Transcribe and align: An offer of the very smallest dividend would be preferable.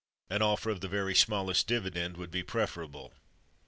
An 0.31 0.41
offer 0.41 0.71
of 0.71 0.81
the 0.81 0.87
very 0.87 1.13
smallest 1.13 1.67
dividend 1.67 2.17
would 2.17 2.31
be 2.31 2.41
preferable. 2.41 3.13